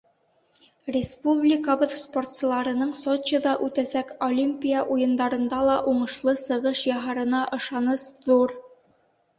[0.95, 8.59] Республикабыҙ спортсыларының Сочиҙа үтәсәк Олимпия уйындарында ла уңышлы сығыш яһарына ышаныс ҙур.